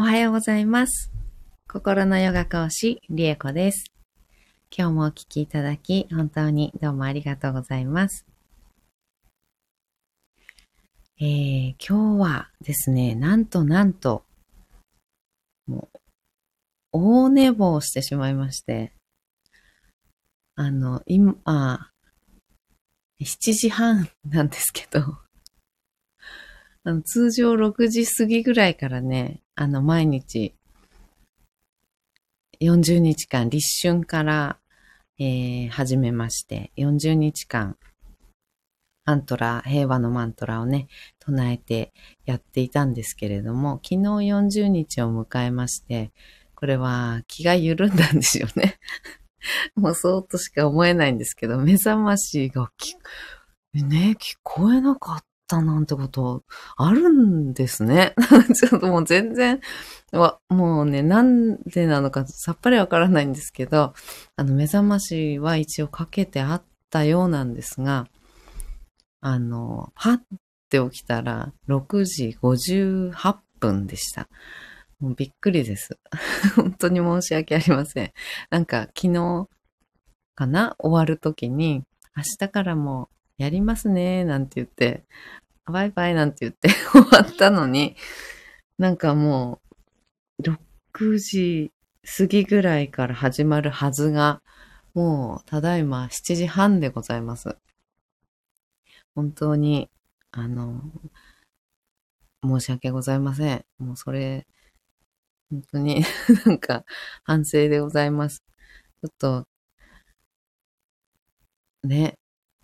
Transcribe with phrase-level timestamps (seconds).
[0.00, 1.10] おはようございます。
[1.66, 3.86] 心のヨガ講師、リエコです。
[4.70, 8.24] 今日もお聞きいただき、本当にどうもありがとうございます。
[11.20, 14.22] えー、今日はですね、なんとなんと、
[15.66, 15.98] もう、
[16.92, 18.92] 大寝坊してしまいまして、
[20.54, 21.90] あの、今、
[23.20, 25.18] 7時半なんですけど、
[26.88, 30.54] あの通常6時過ぎぐらいからね、あの、毎日、
[32.62, 34.58] 40日間、立春から、
[35.18, 37.76] えー始めまして、40日間、
[39.04, 41.92] マントラ、平和のマントラをね、唱えて
[42.24, 46.10] やっていたんですけれども、昨日40日を迎えまして、
[46.54, 48.78] これは気が緩んだんですよね。
[49.76, 52.94] もうそうとしか思えないんですけど、目覚ましがき、
[53.74, 56.44] ね、聞こえなかったなんてこと
[56.76, 58.14] あるんですね。
[58.54, 59.60] ちょっともう全然、
[60.48, 63.94] もうね、なんでなのかさっぱりわからないんですけど、
[64.36, 68.06] あの、目覚ましは一応かけてあったようなんですが、
[69.20, 70.22] あの、はっ
[70.70, 74.28] て起きたら6時58分でした。
[75.00, 75.98] もうびっくりです。
[76.56, 78.12] 本当に申し訳ありません。
[78.50, 79.48] なんか昨日
[80.34, 80.76] かな？
[80.78, 81.84] 終わる時に、
[82.16, 83.08] 明日からも
[83.38, 85.04] やりますね、なんて言って、
[85.66, 87.96] バイバイなんて言って 終わったのに、
[88.78, 89.60] なんかも
[90.40, 91.72] う、6時
[92.04, 94.42] 過ぎぐらいから始まるはずが、
[94.94, 97.56] もう、ただいま7時半でございます。
[99.14, 99.90] 本当に、
[100.32, 100.80] あの、
[102.42, 103.64] 申し訳ございません。
[103.78, 104.46] もうそれ、
[105.50, 106.04] 本当に
[106.46, 106.84] なんか
[107.24, 108.42] 反省でございます。
[109.02, 109.48] ちょっと、
[111.82, 112.18] ね、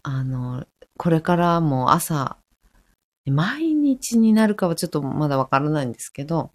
[0.07, 0.67] あの、
[0.99, 2.37] これからも朝、
[3.27, 6.53] 毎日になるかはちょっとまだわからないんですけど、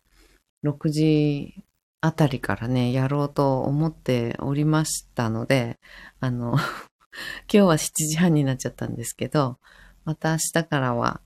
[0.63, 1.63] 6時
[1.99, 5.79] あたりからね、やろうと思っておりましたので、
[6.19, 6.53] あの、
[7.51, 9.59] 今日は7時半になっちゃったんですけど、
[10.05, 11.21] また明日からは、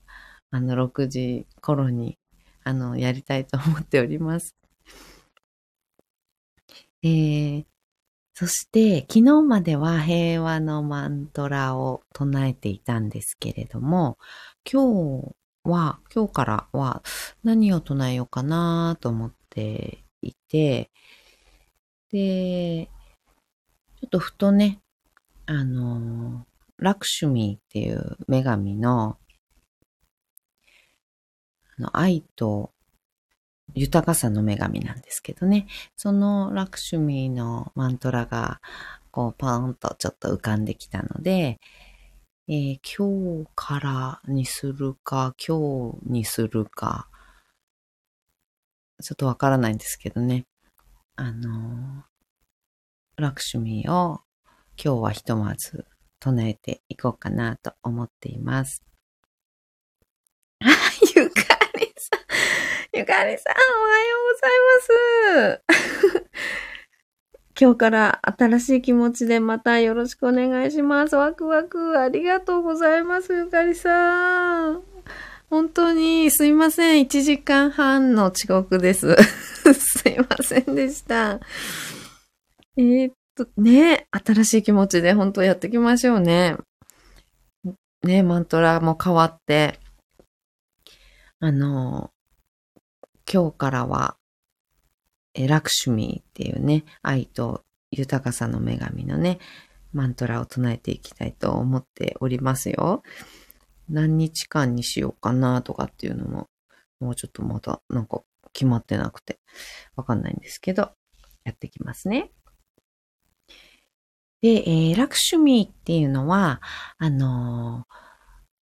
[0.50, 2.16] あの、6時頃に、
[2.64, 4.56] あの、やりたいと思っております。
[7.02, 7.66] えー、
[8.36, 14.18] そして、昨日までは平和のマントラを唱えていたんですけれども、
[14.70, 17.04] 今日は、今日からは
[17.44, 20.90] 何を唱えようかなと思っていて、
[22.10, 22.86] で、
[24.00, 24.80] ちょっとふとね、
[25.46, 26.44] あの、
[26.76, 29.16] ラクシュミーっていう女神の、
[31.78, 32.73] あの愛と
[33.74, 38.60] 豊かさの女神なんですけどね、そのラクシュミーのマントラが、
[39.10, 41.60] こう、パーンとちょっと浮かんできたので、
[42.48, 47.08] えー今日からにするか、今日にするか、
[49.02, 50.46] ちょっとわからないんですけどね。
[51.16, 52.14] あのー
[53.16, 54.22] ラクシュミーを
[54.76, 55.86] 今日はひとまず
[56.18, 58.82] 唱えていこうかなと思っています。
[60.60, 60.66] あ、
[61.14, 61.42] ゆか
[61.78, 62.20] りさん、
[62.96, 66.28] ゆかりさん、おはようございます。
[67.60, 71.16] 今日から新しい気持ちでまたよろしくお願いします。
[71.16, 74.82] ワクワク、ありがとうございます、ゆかりさん。
[75.50, 77.04] 本当にすいません。
[77.04, 79.16] 1時間半の遅刻です。
[79.74, 81.40] すいませんでした。
[82.76, 86.58] えーっと、ね、新しい気持ちで本当やっていきましょうね。
[88.04, 89.80] ね、マントラも変わって、
[91.40, 92.13] あの、
[93.30, 94.16] 今日からは、
[95.34, 99.38] えラクシュミーっていうね、愛と豊かさの女神のね、
[99.92, 103.02] マントラを唱えていきたいと思っておりますよ。
[103.88, 106.48] 何日間にしようかなとかっていうのも、
[107.00, 109.38] もうちょっとまだなんか決まってなくて
[109.96, 110.92] わかんないんですけど、
[111.44, 112.30] やっていきますね。
[114.40, 116.60] で、えーラクシュミーっていうのは、
[116.98, 118.04] あのー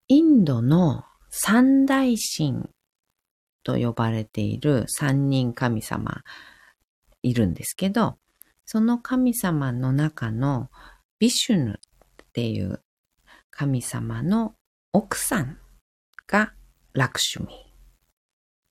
[0.08, 2.68] インドの三大神
[3.62, 6.22] と呼ばれている三人神様
[7.22, 8.18] いるんですけど、
[8.64, 10.70] その神様の中の
[11.18, 12.82] ビシュヌっていう
[13.50, 14.54] 神様の
[14.92, 15.58] 奥さん
[16.26, 16.52] が
[16.92, 17.54] ラクシュミ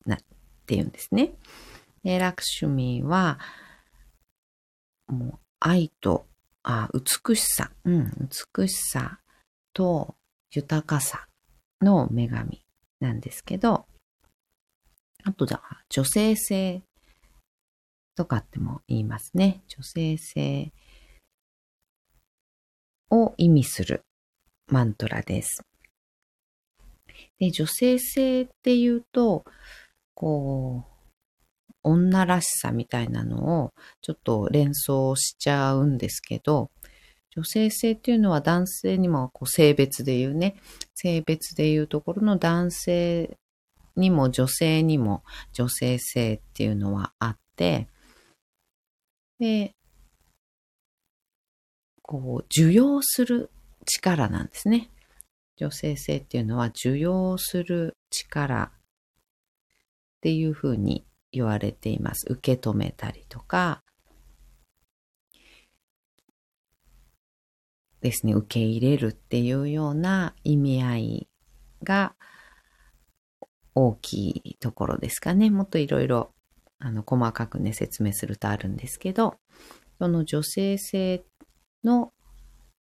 [0.05, 0.19] ーなっ
[0.65, 1.33] ていうんですね。
[2.03, 3.39] で、ラクシュミーは、
[5.07, 6.25] もう愛と、
[6.63, 9.19] あ、美しさ、うん、美しさ
[9.73, 10.15] と
[10.51, 11.27] 豊かさ
[11.81, 12.65] の女神
[12.99, 13.85] なんですけど、
[15.23, 16.81] あとじゃあ、女性性
[18.15, 19.63] とかっても言いますね。
[19.67, 20.71] 女性性
[23.09, 24.03] を意味する
[24.67, 25.63] マントラです。
[27.39, 29.45] で、女性性っていうと、
[30.13, 30.91] こう、
[31.83, 36.69] 女らしさみたいなのをちょっと連想しちゃうんですけど、
[37.31, 40.55] 女性性っていうのは男性にもこう性別で言うね、
[40.95, 43.37] 性別で言うところの男性
[43.95, 45.23] にも女性にも
[45.53, 47.87] 女性性っていうのはあって、
[49.39, 49.75] で、
[52.01, 53.49] こう、受容する
[53.85, 54.89] 力なんですね。
[55.57, 58.71] 女性性っていうのは受容する力っ
[60.21, 62.25] ていうふうに言われています。
[62.29, 63.83] 受け止めたりとか、
[68.01, 71.27] ですね、受け入れるっていうような意味合い
[71.83, 72.15] が
[73.75, 75.49] 大きいところですかね。
[75.49, 76.33] もっといろいろ、
[76.79, 79.35] あの、細かくね、説明するとあるんですけど、
[79.99, 81.23] その女性性
[81.83, 82.11] の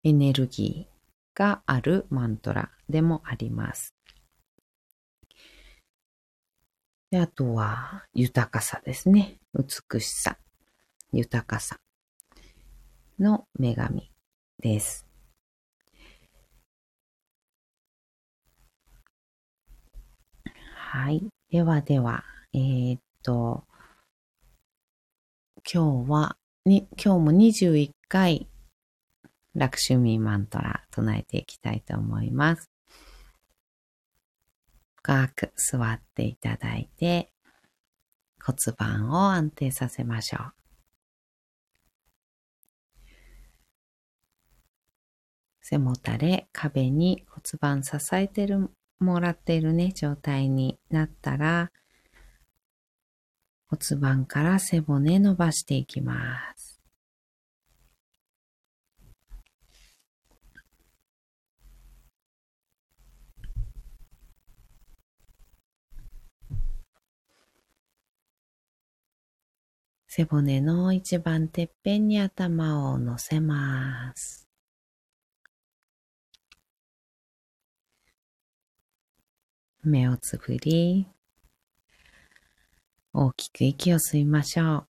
[0.04, 3.96] エネルギーがあるマントラでもあります。
[7.12, 9.40] であとは、豊かさですね。
[9.54, 10.38] 美しさ、
[11.12, 11.80] 豊かさ
[13.20, 14.12] の女神
[14.62, 15.09] です。
[20.92, 21.22] はい。
[21.52, 23.64] ではでは、えー、っと、
[25.72, 28.48] 今日は、に、今日も21回、
[29.54, 32.72] ラクシュミーマントラ唱えていきたいと思います。
[34.96, 37.32] 深く座っていただいて、
[38.44, 40.54] 骨盤を安定させましょう。
[45.62, 51.72] 背もたれ、壁に骨盤支えてる、もらっているね、状態になったら、
[53.68, 56.82] 骨盤から背骨伸ばしていきます。
[70.08, 74.49] 背骨の一番てっぺんに頭を乗せます。
[79.84, 81.08] 目をつぶり、
[83.14, 84.88] 大きく息を吸いましょう。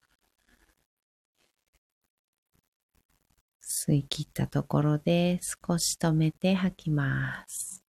[3.63, 7.83] 吸い切ったところで少し止めて吐きます。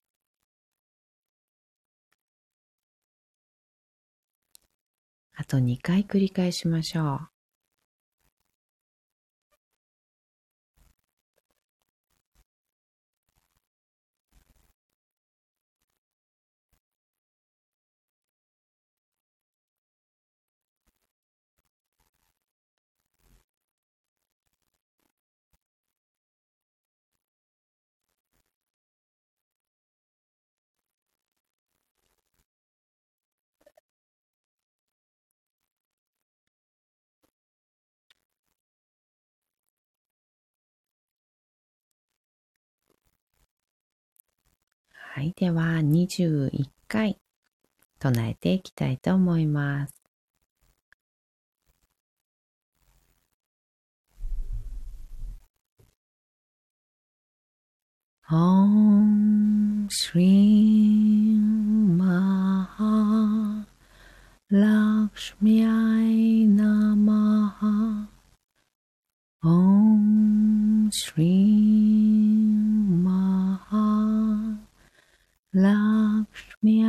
[5.36, 7.33] あと2回繰り返しましょう。
[45.16, 45.32] はい。
[45.38, 46.50] では、21
[46.88, 47.20] 回
[48.00, 49.94] 唱えていきたいと思います。
[58.28, 61.38] Om Shri
[61.96, 63.68] Maha
[64.52, 65.62] Lakshmi
[66.48, 68.08] Namaha
[69.44, 72.43] Om Shri
[75.56, 76.82] Lakshmi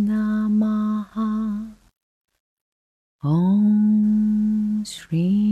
[0.00, 1.74] Namaha
[3.22, 5.45] Om Shri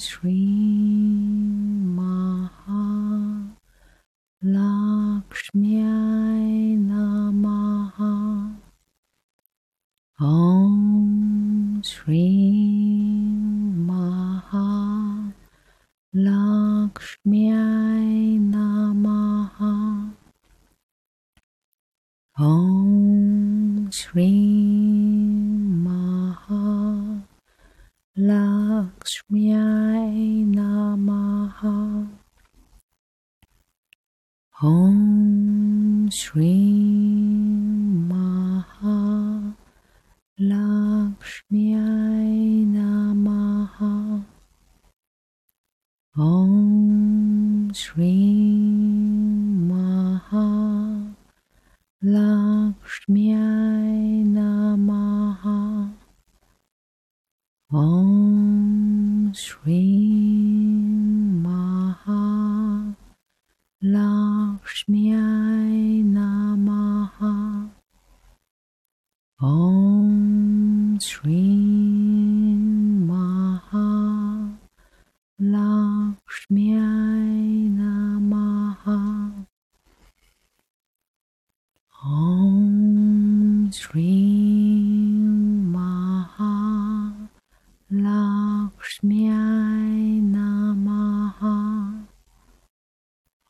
[0.00, 0.99] Sri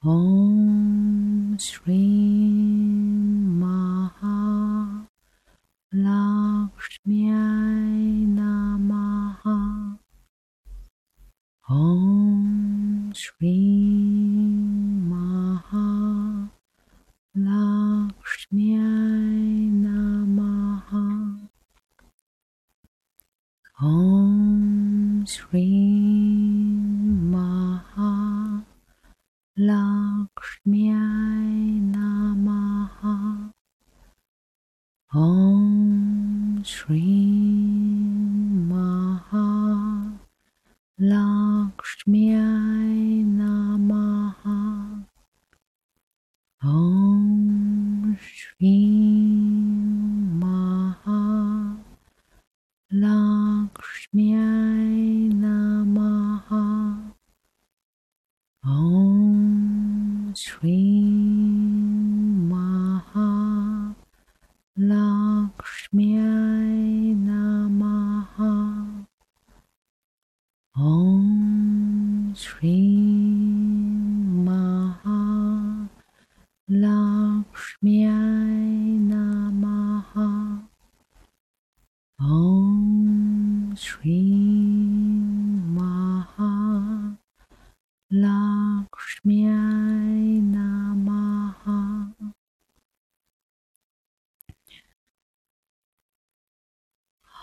[0.03, 2.30] Om Shri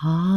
[0.10, 0.37] Oh.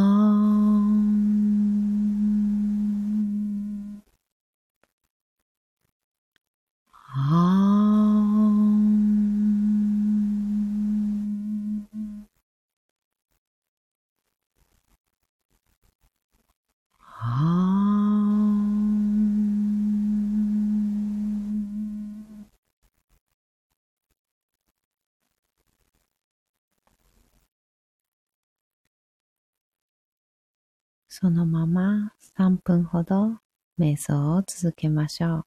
[31.13, 33.37] そのまま3分ほど
[33.77, 35.45] 瞑想を続けましょう。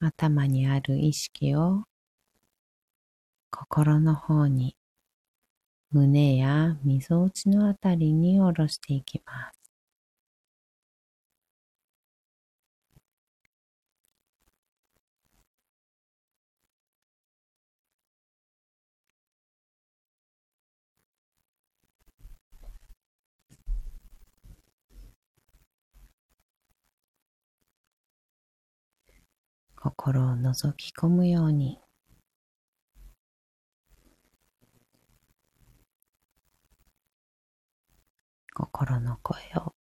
[0.00, 1.84] 頭にある意識を
[3.50, 4.74] 心の方に
[5.90, 9.61] 胸やみぞおちのあたりに下ろしていきます。
[29.84, 31.80] 心を覗き込むように
[38.54, 39.74] 心の声を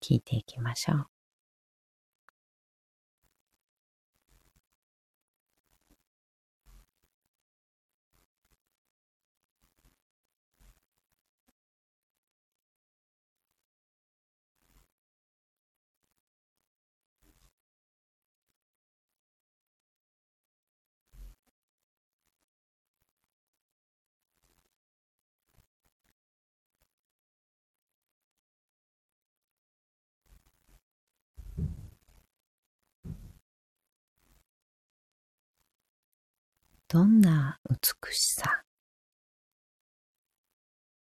[0.00, 1.13] 聞いていきましょう。
[36.94, 38.62] どんな美しさ、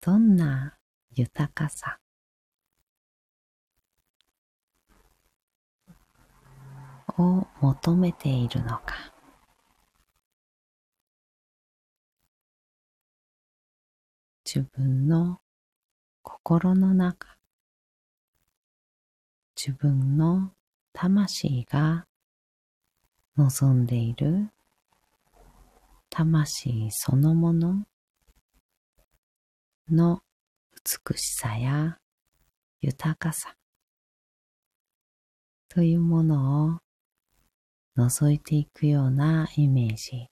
[0.00, 0.78] どんな
[1.10, 1.98] 豊かさ、
[7.18, 9.12] を求めているのか。
[14.46, 15.40] 自分の
[16.22, 17.36] 心の中、
[19.56, 20.52] 自分の
[20.92, 22.06] 魂が
[23.36, 24.53] 望んでいる
[26.16, 27.86] 魂そのもの
[29.90, 30.20] の
[30.72, 31.98] 美しさや
[32.80, 33.56] 豊かさ
[35.68, 36.78] というものを
[37.98, 40.28] 覗いていくようなイメージ。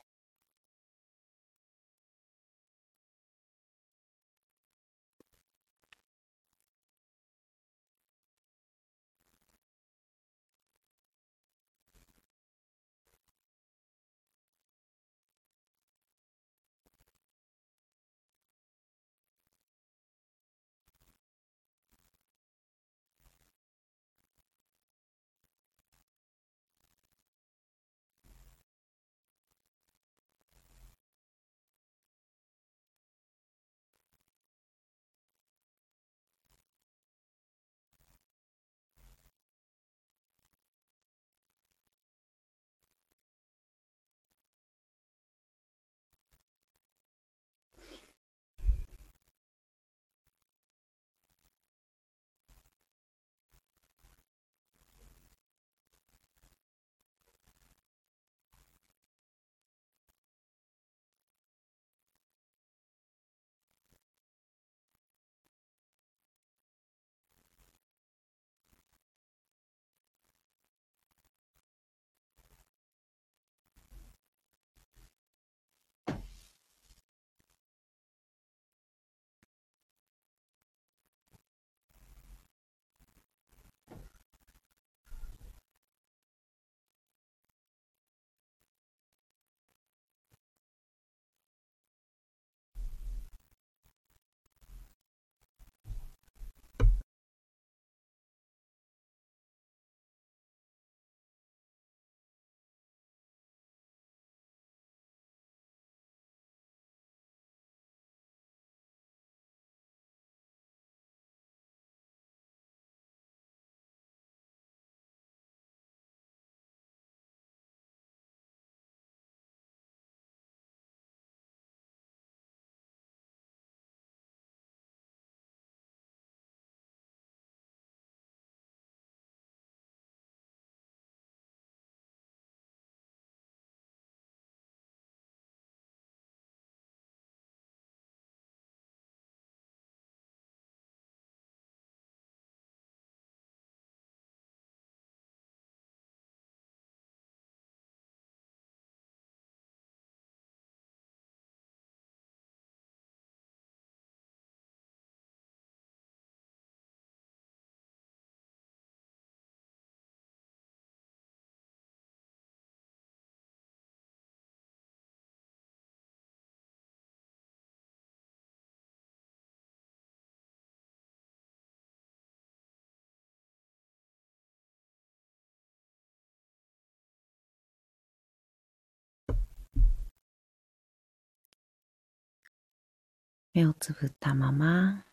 [183.55, 185.05] 目をつぶったまま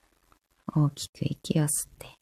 [0.73, 2.19] 大きく息を吸って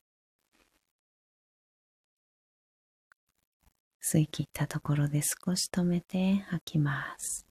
[4.01, 7.45] 吸い切ったところで少し止めて吐きます。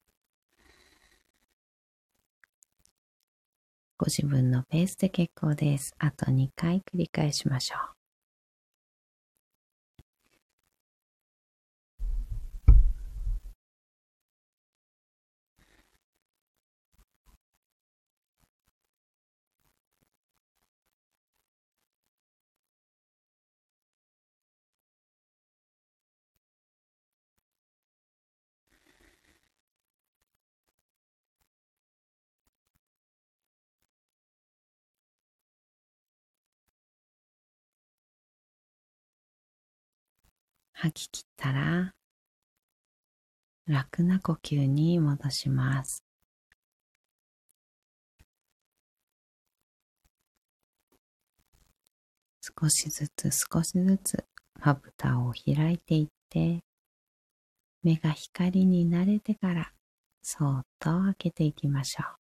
[3.99, 5.95] ご自分のペースで結構です。
[5.99, 7.96] あと2回繰り返しましょう。
[40.79, 41.95] 吐き切ったら
[43.67, 46.05] 楽な呼吸に戻します。
[52.43, 54.25] 少しずつ少しずつ
[54.61, 56.61] まぶたを開いていって
[57.83, 59.73] 目が光に慣れてから
[60.23, 62.26] そーっと開けていきましょう。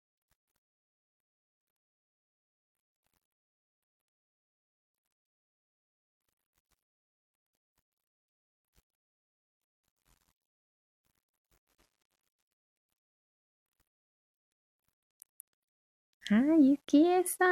[16.29, 17.45] はい、ゆきえさ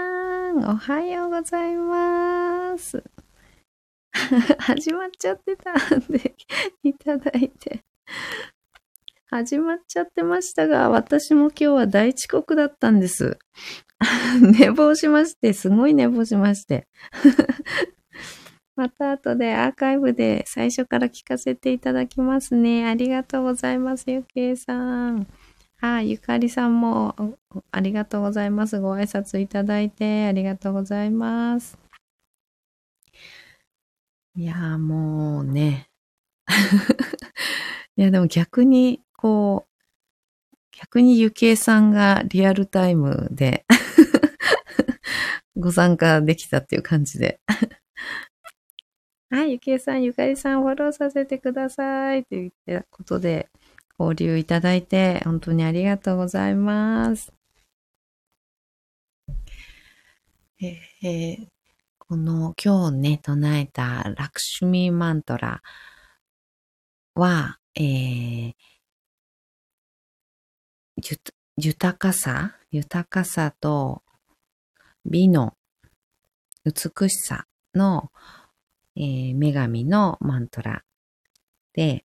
[0.51, 3.01] ん、おはようございます。
[4.59, 6.35] 始まっちゃってたんで
[6.83, 7.85] いただいて。
[9.27, 13.37] 始まっちゃってましたが、私も今日は大遅刻だったんです。
[14.59, 16.89] 寝坊しまして、すごい寝坊しまして。
[18.75, 22.85] また後でアーカイブで最初から聞かせていただきますね。
[22.89, 25.27] ありがとうございます、ゆきえさん。
[25.93, 27.37] あ、ゆかりさんも
[27.71, 28.79] ありがとうございます。
[28.79, 31.77] ご挨拶いただいてありがとうございます。
[34.35, 35.89] いやーもうね。
[37.97, 43.65] いやでも逆に、こう、逆にゆきえさんがリアルタイムで
[45.55, 47.39] ご参加できたっていう感じで
[49.29, 52.23] はい、ゆきえさん、ゆかりさん、フォローさせてください。
[52.25, 53.49] といったことで、
[53.99, 57.33] 交流いただいて、本当にありがとうございます。
[60.61, 61.47] えー、
[61.99, 65.61] この今日ね、唱えたラクシュミーマントラ
[67.13, 68.53] は、えー、
[71.57, 74.03] 豊かさ、豊かさと
[75.05, 75.55] 美の
[76.65, 78.11] 美しさの
[78.97, 80.83] えー、女神のマントラ
[81.73, 82.04] で、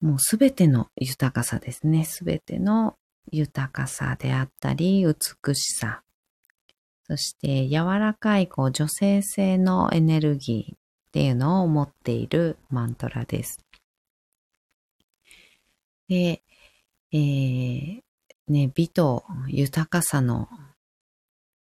[0.00, 2.04] もうすべての豊かさですね。
[2.04, 2.96] すべての
[3.30, 6.02] 豊かさであったり、美しさ。
[7.04, 10.78] そして柔らかいこう女性性のエネルギーっ
[11.12, 13.58] ていうのを持っているマントラです。
[16.08, 16.42] で、
[17.12, 18.00] えー、
[18.48, 20.48] ね、美と豊かさの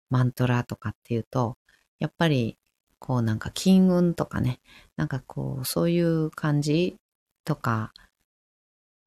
[0.10, 1.58] マントラとかっていうと、
[2.00, 2.58] やっぱり
[3.00, 4.60] こうなんか金運とかね、
[4.96, 6.98] なんかこうそういう感じ
[7.46, 7.94] とか、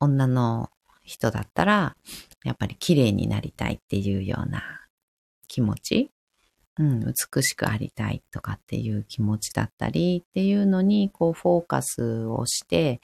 [0.00, 0.70] 女の
[1.04, 1.96] 人だったら、
[2.44, 4.62] やっぱり綺麗になりたいっていうような
[5.48, 6.10] 気持ち、
[6.78, 13.00] うん、美しくありたいとかっていう気持ちだったりっていうのに、こうフォーカスをして、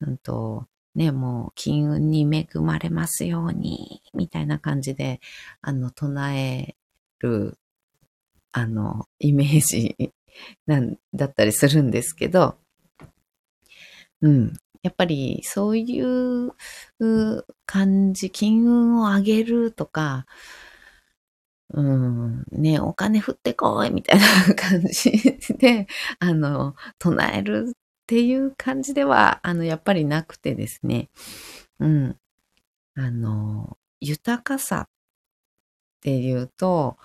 [0.00, 5.20] うんと、ね、もう金運に恵まれますように、みたいな感じで、
[5.60, 6.76] あの、唱え
[7.20, 7.58] る
[8.52, 10.12] あの、イメージ
[10.66, 12.56] なんだったりするんですけど、
[14.20, 14.52] うん。
[14.88, 16.54] やっぱりそういう
[17.66, 20.24] 感じ、金運を上げるとか、
[21.74, 25.10] うん、ね、お金降ってこいみたいな感じ
[25.58, 25.86] で、
[26.20, 27.72] あの、唱えるっ
[28.06, 31.10] ていう感じでは、あの、やっぱりなくてですね、
[31.80, 32.16] うん。
[32.96, 34.90] あの、豊かさっ
[36.00, 36.96] ていうと、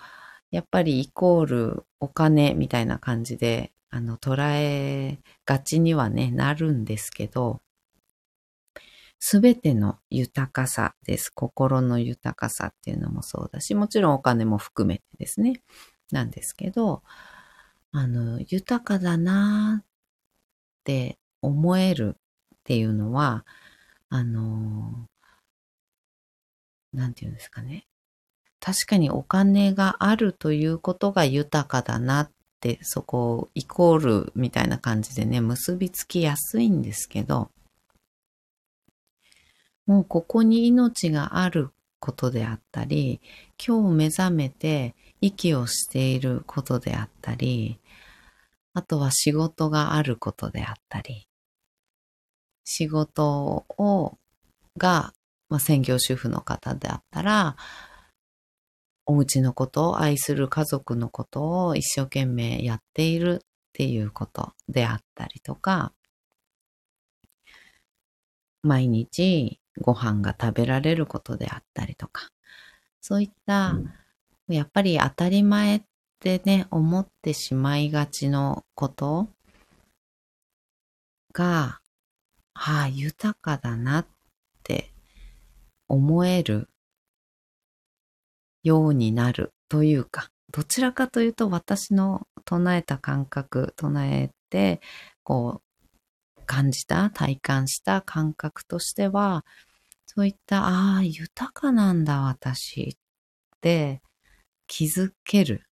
[0.52, 7.62] やっぱりイコールお金みたいな感じで、あの、捉えがちにはね、なるんですけど、
[9.26, 11.30] すべての豊かさです。
[11.30, 15.62] 心の豊かさっていうのもそうだし、もちろんお金も含めてですね、
[16.12, 17.04] なんですけど、
[17.94, 19.86] あの、豊かだなっ
[20.84, 23.46] て思えるっていうのは、
[24.10, 25.08] あの、
[26.92, 27.88] なんていうんですかね。
[28.60, 37.50] 確かにお金があるということが豊かだなって、そこをイコールみたいな感じでね、結びつきやすいんですけど、
[39.86, 43.22] もうここに命があることであったり、
[43.66, 47.80] 今日目覚めて息をしていることであったり、
[48.74, 51.28] あとは仕事があることであったり、
[52.66, 54.18] 仕事を、
[54.78, 55.14] が、
[55.50, 57.56] まあ、専業主婦の方であったら、
[59.06, 65.94] お家のことを愛する家族のことを一生懸命やっているっていうことであったりとか、
[68.62, 72.30] 毎日ご飯が食べられることであったりとか、
[73.02, 73.78] そういった、
[74.48, 75.82] やっぱり当たり前っ
[76.20, 79.28] てね、思ってしまいがちのこと
[81.34, 81.82] が、
[82.54, 84.08] はあ、豊かだなっ
[84.64, 84.92] て
[85.88, 86.70] 思える
[88.64, 94.82] ようになるというか、どちらかというと私の唱えた感覚、唱えて、
[95.24, 95.63] こう、
[96.44, 99.46] 感じた、体感した感覚としては、
[100.06, 104.02] そういった、ああ、豊かなんだ私って
[104.68, 105.64] 気づける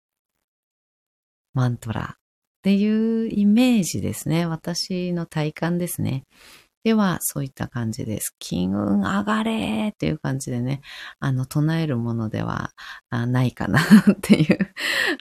[1.52, 4.46] マントラっていうイメージですね。
[4.46, 6.24] 私の体感ですね。
[6.82, 8.34] では、そういった感じです。
[8.38, 10.80] 金運上がれっていう感じでね、
[11.18, 12.72] あの、唱えるものでは
[13.10, 14.74] ないかなっていう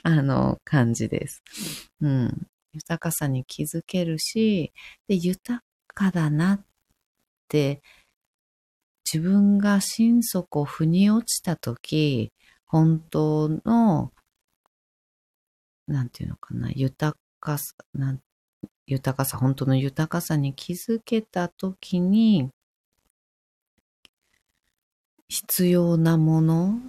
[0.03, 1.43] あの、感じです。
[2.01, 2.47] うん。
[2.73, 4.73] 豊かさに気づけるし、
[5.07, 6.65] で、豊かだなっ
[7.47, 7.81] て
[9.11, 12.31] 自分が心底腑に落ちたとき、
[12.65, 14.13] 本当の、
[15.87, 18.21] なんていうのかな、豊かさ、なん
[18.85, 22.49] 豊かさ、本当の豊かさに気づけたときに、
[25.27, 26.79] 必要なもの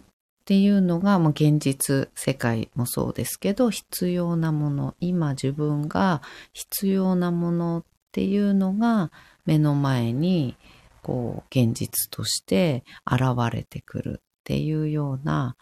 [0.40, 6.22] っていうのが、もう現実世界もそうですけど、必要なもの、今自分が
[6.53, 9.12] 必要なものっていうのが
[9.44, 10.57] 目の前に
[11.03, 13.22] こう現実として現
[13.53, 15.57] れてくるっていうような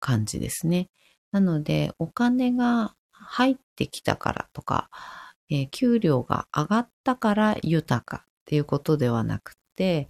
[0.00, 0.88] 感じですね。
[1.30, 4.90] なので、お金が入ってきたからとか、
[5.48, 10.08] えー、給料が上がったから豊かっていうことではなくて、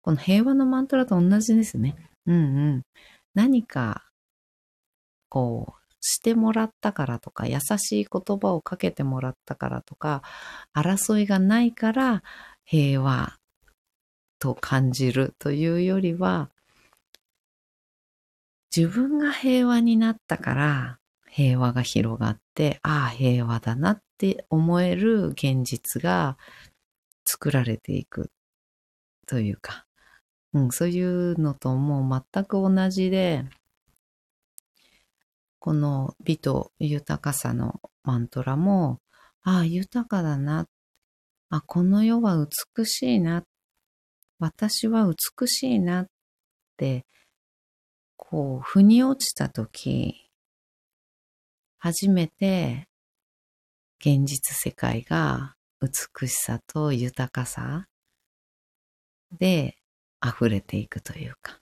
[0.00, 1.96] この平和のマントラと同じですね。
[2.26, 2.82] うんうん。
[3.34, 4.10] 何か、
[5.28, 10.22] こう、してもらったからとか、優しい言葉をかけてもらったからとか、
[10.74, 12.22] 争いがないから
[12.64, 13.38] 平和
[14.38, 16.50] と感じるというよりは、
[18.74, 26.36] 自分が平和になったから平和が広がって、ああ、平和だなって思える現実が
[27.24, 28.30] 作られていく
[29.26, 29.86] というか、
[30.54, 33.44] うん、そういうのともう全く同じで、
[35.58, 39.00] この美と豊かさのマントラも、
[39.42, 40.66] ああ、豊かだな。
[41.50, 42.36] あ、この世は
[42.76, 43.44] 美しいな。
[44.38, 46.06] 私は美しいなっ
[46.76, 47.06] て、
[48.16, 50.30] こう、腑に落ちたとき、
[51.78, 52.86] 初めて
[53.98, 57.86] 現実世界が美しさと豊かさ
[59.38, 59.76] で
[60.24, 61.58] 溢れていくというか、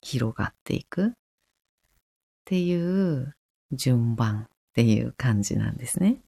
[0.00, 1.10] 広がっていくっ
[2.44, 3.34] ていう
[3.72, 6.20] 順番っていう感じなんですね。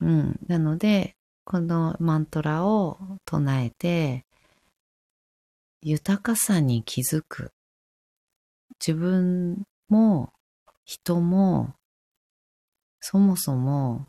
[0.00, 0.40] うん。
[0.46, 4.24] なので、このマントラを唱えて、
[5.80, 7.52] 豊かさに気づく。
[8.84, 10.32] 自分も
[10.84, 11.74] 人も
[13.00, 14.06] そもそも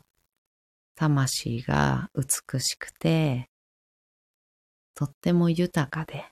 [0.94, 3.48] 魂が美しくて
[4.94, 6.24] とっても豊かで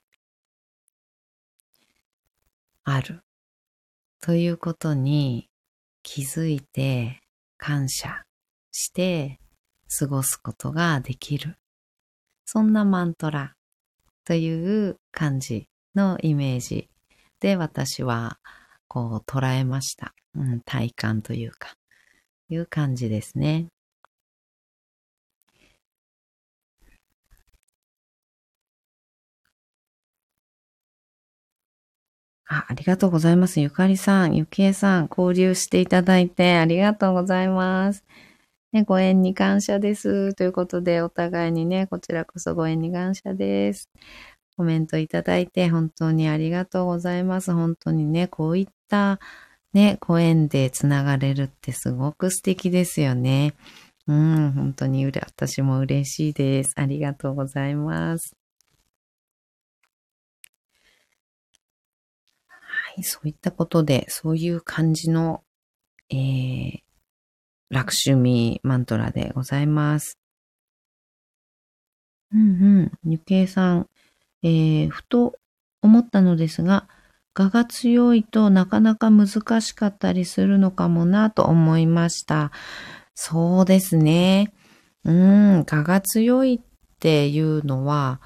[2.85, 3.21] ある
[4.21, 5.49] ということに
[6.03, 7.21] 気づいて
[7.59, 8.25] 感謝
[8.73, 9.39] して
[9.99, 11.57] 過ごすことができる。
[12.45, 13.55] そんなマントラ
[14.25, 16.89] という感じのイメージ
[17.41, 18.39] で私は
[18.89, 20.15] こう捉えました。
[20.35, 21.75] うん、体感というか、
[22.49, 23.67] いう感じですね。
[32.53, 33.61] あ、ありがとうございます。
[33.61, 38.05] ゆかりさん、ゆきえさん、交流していただいてありがとうございます。
[38.73, 40.35] ね、ご縁に感謝です。
[40.35, 43.89] ということで、お互いにね、こちらこそご縁に感謝です。
[44.57, 47.53] コメントいただいて本当にありがとうございます。
[47.55, 49.19] 本当にね、こういった
[49.73, 53.55] ね、ご縁でつながれるってすごく素敵ですよね。
[54.07, 56.75] うん、本当に私も嬉しいです。
[56.77, 58.42] ありがとうございます。
[62.97, 65.43] い、そういったことで、そういう感じの、
[66.11, 66.81] えー、
[67.71, 70.19] 楽趣味マントラでございます。
[72.33, 72.45] うんう
[72.85, 72.93] ん。
[73.05, 73.89] ゆけいさん、
[74.43, 75.39] えー、ふと
[75.83, 76.89] 思ったのですが、
[77.35, 82.53] 我が強いとなかなか難しかったりするのかもなと思いました。
[83.15, 84.53] そうですね。
[85.05, 88.21] うん、我が強いっていうのは、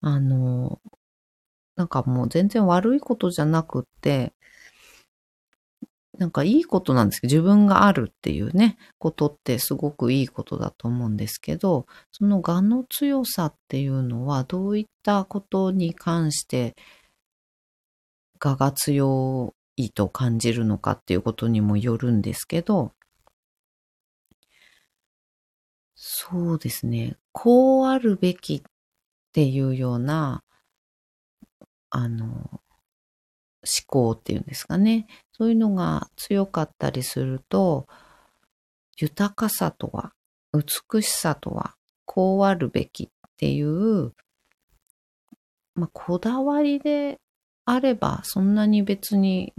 [0.00, 0.80] あの、
[1.80, 4.34] なんかもう全然悪いことじゃなくって、
[6.18, 16.76] なんかいいことなんですけど、自分があるっていうね、ことってすごくいいことだと思うんですけど、その我の強さっていうのはどういったことに関して
[18.38, 22.92] 我が強いと感じるのかっていうことにもよるんですけど、
[25.94, 28.62] そうですね、こうあるべきっ
[29.32, 30.42] ていうような
[31.90, 32.60] あの、思
[33.86, 35.06] 考っていうんですかね。
[35.32, 37.86] そういうのが強かったりすると、
[38.96, 40.12] 豊かさとは、
[40.52, 41.74] 美しさとは、
[42.06, 44.12] こうあるべきっていう、
[45.74, 47.20] まあ、こだわりで
[47.64, 49.52] あれば、そんなに別に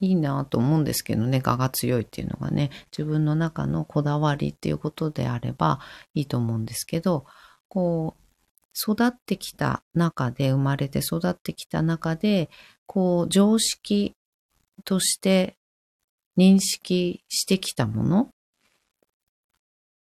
[0.00, 5.80] いいなと思うんですけどね、我が強いっていうのがね、自分の中のこだわりっていうことであれば
[6.14, 7.26] いいと思うんですけど、
[7.68, 8.22] こう、
[8.74, 12.50] 育ってきた中で、生まれて育ってきた中で、
[12.86, 14.14] こう、常識
[14.84, 15.56] として
[16.36, 18.30] 認識してきたもの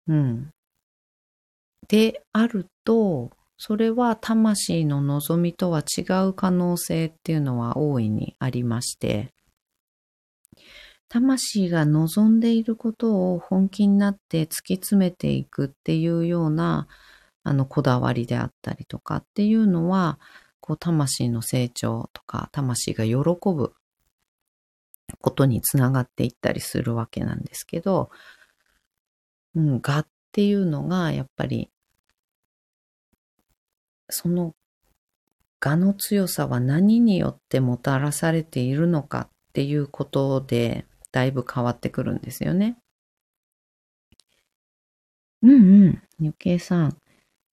[0.08, 0.50] うん。
[1.88, 9.32] であると、それは魂の望みとは違う可能性っていうのは大いにありまして、
[11.08, 16.86] 魂が望んでいることを本気になって突き詰めていくっていうような、
[17.48, 20.18] あの、こだわりであったりとかっていうのは、
[20.60, 23.74] こう、魂の成長とか、魂が喜ぶ
[25.20, 28.10] ことにつながっていったりするわけなんですけど、
[29.54, 31.70] うん、我っていうのが、やっぱり、
[34.10, 34.54] その
[35.60, 42.78] 我の強さは何によってもたらされているのかっていうことで、だいぶ変わってくるんですよね。
[45.42, 46.02] うんうん。
[46.20, 46.96] ゆけいさん。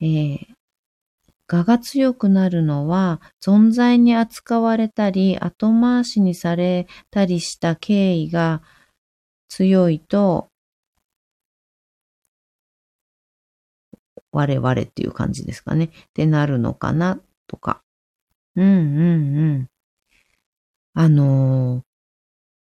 [0.01, 0.38] えー、
[1.47, 8.62] 我が強くなるのは、存在に扱われたり、後回しにされたりした経緯が
[9.47, 10.49] 強いと、
[14.31, 15.86] 我々っていう感じですかね。
[15.86, 17.81] ってなるのかな、とか。
[18.55, 19.69] うんうんうん。
[20.93, 21.84] あのー、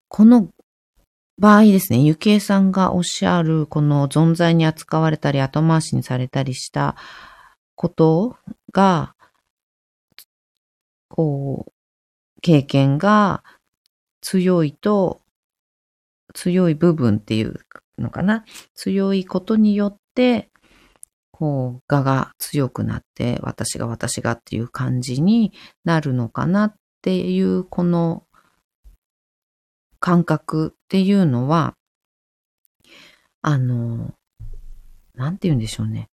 [0.10, 0.50] この
[1.42, 6.96] 場合ですね、ゆきえさんがおっしゃる、この存在に扱われたり後回しにされたりした
[7.74, 8.38] こと
[8.72, 9.16] が、
[11.10, 11.72] こう、
[12.42, 13.44] 経験が
[14.22, 15.22] 強いと、
[16.36, 17.60] 強い部分っていう
[17.98, 18.46] のかな。
[18.76, 20.52] 強いことによって、
[21.32, 25.54] こう、我が強くなって、私が私がっていう感じに
[25.86, 28.28] なるのかなっていう、この
[30.02, 31.76] 感覚っていうのは、
[33.42, 34.14] あの、
[35.16, 36.10] なんて言うんでしょうね。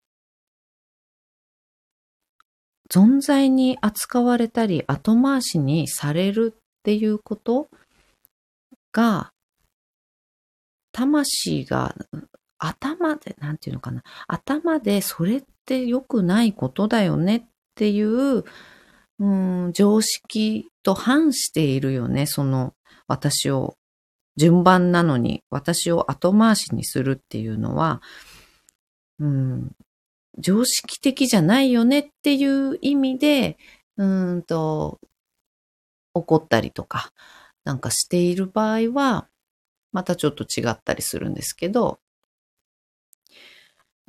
[2.89, 7.67] 存在に扱われたり後回しにされるっていうこと
[8.91, 9.31] が、
[10.91, 11.95] 魂が
[12.57, 17.43] 頭で、なんていうのかな、頭でそれって良くないことだよねっ
[17.75, 18.43] ていう、
[19.19, 22.73] うん、常識と反しているよね、その
[23.07, 23.77] 私を
[24.37, 28.01] 順番なのに私を後回しにするっていうのは、
[29.19, 29.71] うん、
[30.37, 33.57] 常識的じゃないよねっていう意味で、
[33.97, 34.99] うんと、
[36.13, 37.11] 怒ったりとか、
[37.63, 39.27] なんかしている場合は、
[39.91, 41.99] またちょっと違ったりするんですけど、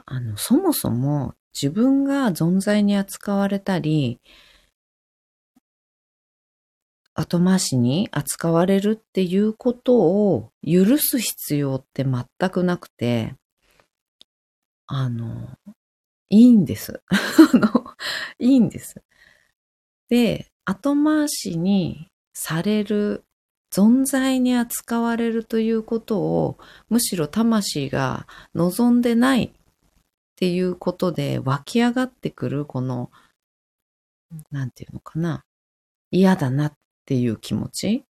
[0.05, 4.21] あの、そもそも自分が存在に扱われたり、
[7.19, 13.35] 後回しに扱われるっていうことを許す必要って全くなくて、
[14.87, 15.49] あの、
[16.29, 17.03] いいんです。
[17.09, 17.87] あの、
[18.39, 19.03] いいんです。
[20.11, 23.25] で、後回しにされる、
[23.73, 26.59] 存在に扱われるということを、
[26.91, 29.51] むしろ魂が望んでないっ
[30.37, 33.11] ていうことで湧き上がってくる、この、
[34.51, 35.45] なんていうのかな。
[36.11, 36.73] 嫌だなっ
[37.07, 38.05] っていう気持ち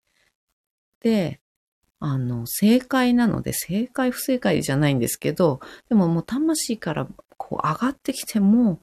[1.00, 1.38] で、
[2.00, 7.06] あの、正解なので、正解不正解じゃないんですけど、でももう魂から
[7.36, 8.80] こう上がってきても、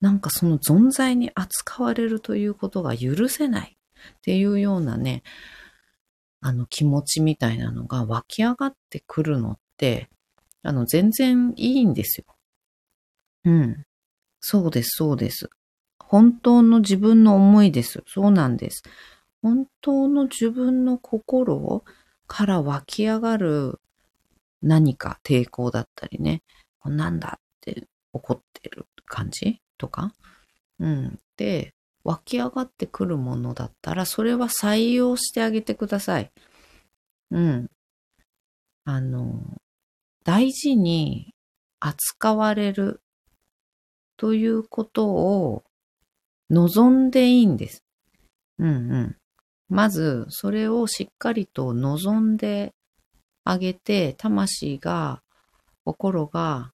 [0.00, 3.76] なんかその存在に扱われるということが許せない
[4.16, 5.22] っていうようなね、
[6.40, 10.08] あの気持ちみたいなのが湧き上がってくるのって、
[10.62, 12.24] あの全然いいんですよ。
[13.44, 13.84] うん。
[14.40, 15.50] そうです、そうです。
[15.98, 18.02] 本当の自分の思いです。
[18.06, 18.82] そうなんです。
[19.42, 21.84] 本当の自分の心
[22.26, 23.80] から湧き上がる
[24.62, 26.42] 何か抵抗だったりね、
[26.84, 30.12] なんだって怒ってる感じとか、
[30.78, 31.18] うん。
[31.36, 31.74] で、
[32.04, 36.30] 湧き上がってくるものだったら、それは採用してあげてください。
[37.30, 37.70] うん。
[38.84, 39.40] あの、
[40.24, 41.34] 大事に
[41.80, 43.02] 扱われる
[44.16, 45.64] ということを
[46.50, 47.84] 望んでいいんです。
[48.58, 49.16] うんうん。
[49.70, 52.74] まず、それをしっかりと望んで
[53.44, 55.22] あげて、魂が、
[55.84, 56.72] 心が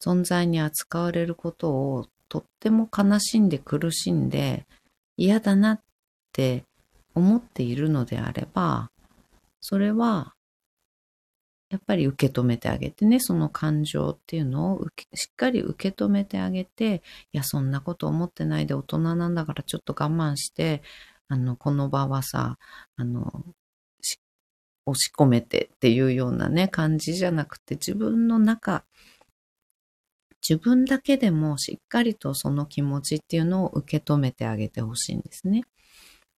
[0.00, 4.66] 存在に扱われることをとっても悲しんで苦しんで
[5.16, 5.80] 嫌だなっ
[6.32, 6.64] て
[7.14, 8.90] 思っているのであれば、
[9.60, 10.34] それは
[11.70, 17.02] やっぱり受け止めてあげてね、その感情っていうのをしっかり受け止めてあげて、
[17.32, 20.82] いや、そんなこと思ってないで大人なんだからちょっと我慢して、
[21.28, 22.58] あの、この場はさ、
[22.96, 23.44] あの、
[24.86, 28.84] 押し込めてっていうようなね、感じじゃなくて、自分の中、
[30.46, 35.64] 自分だけでもしっかりとその気持ちっていうのを受け止めてあげてほしいんですね。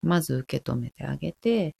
[0.02, 1.76] まず受け止めてあげて、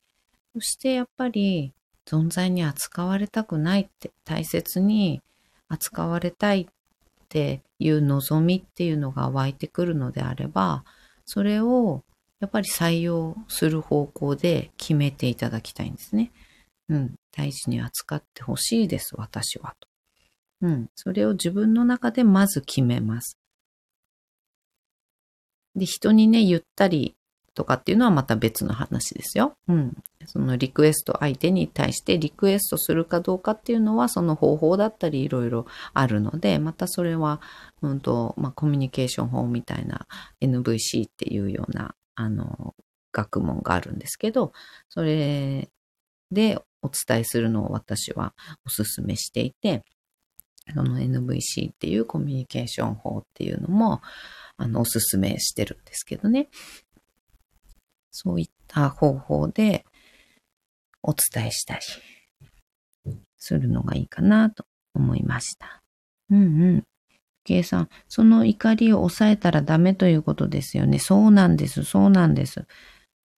[0.54, 1.74] そしてやっぱり
[2.06, 5.22] 存在に扱われたくないって、大切に
[5.70, 6.66] 扱われたいっ
[7.30, 10.84] ていう望みっていうのが湧いてくるのであれば、
[11.26, 12.04] それを
[12.40, 16.32] やっぱり採用する方向で決めていただきたいんですね。
[16.90, 17.16] うん。
[17.36, 19.76] 大事に扱ってほしいです、私は。
[19.80, 19.88] と。
[20.62, 20.90] うん。
[20.96, 23.38] それを自分の中でまず決めます。
[25.76, 27.16] で、人にね、言ったり
[27.54, 29.58] とかっていうのはまた別の話ですよ。
[29.68, 29.98] うん。
[30.26, 37.42] そのリクエスト相手に対してリクエストするかどうかっていうのはその方法だったりいろいろあるので、またそれは、
[37.82, 40.08] うんと、まあ、コミュニケーション法みたいな
[40.42, 42.76] NVC っていうような、あの、
[43.14, 44.52] 学問があるんですけど、
[44.90, 45.70] それ
[46.32, 48.34] でお伝えするのを私は
[48.66, 49.86] お勧めしていて、
[50.74, 54.02] その NVC っていうコミュニケーション法っていうのも、
[54.58, 56.50] あの、お勧めしてるんですけどね。
[58.12, 59.86] そういった方法で
[61.02, 61.82] お伝えしたり
[63.38, 65.82] するのがいいかなと思いました。
[66.30, 66.84] うんうん。
[67.50, 71.00] 計さん、その怒りを抑えたらダメということですよね。
[71.00, 72.66] そうなんです、そうなんです。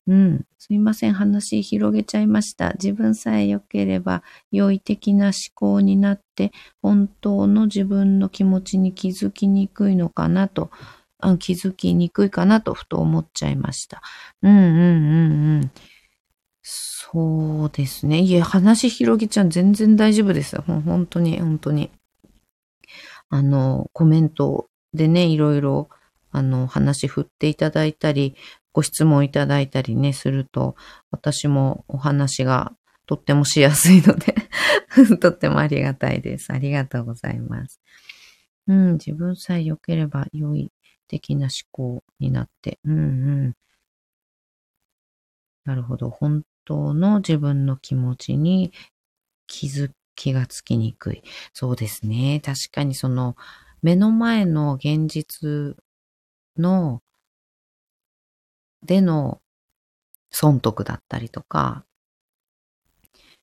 [0.07, 0.45] うん。
[0.59, 1.13] すいません。
[1.13, 2.73] 話広げちゃいました。
[2.73, 6.51] 自分さえ良ければ、良い的な思考になって、
[6.81, 10.71] 本当の自分の気持ちに気づきにくいのかなと、
[11.19, 14.01] あ気づきにくいかなと、ふと思っちゃいました。
[14.41, 15.71] うんうんうんうん。
[16.63, 18.21] そうですね。
[18.21, 20.61] いえ、話広げちゃう全然大丈夫です。
[20.61, 21.91] 本当に、本当に。
[23.31, 25.89] あの、コメントでね、いろいろ、
[26.31, 28.35] あの、話振っていただいたり、
[28.73, 30.75] ご質問いただいたりね、すると、
[31.11, 32.73] 私もお話が
[33.05, 34.35] とってもしやすいので
[35.19, 36.51] とってもありがたいです。
[36.51, 37.81] ありがとうございます。
[38.67, 40.71] うん、自分さえ良ければ良い
[41.07, 42.99] 的な思考になって、うんう
[43.49, 43.55] ん。
[45.63, 46.09] なるほど。
[46.09, 48.73] 本当の自分の気持ちに
[49.47, 51.23] 気づ気がつきにくい。
[51.51, 52.41] そうですね。
[52.45, 53.35] 確かにその
[53.81, 55.75] 目の前の現実
[56.55, 57.01] の
[58.83, 59.41] での
[60.29, 61.85] 損得だったりとか、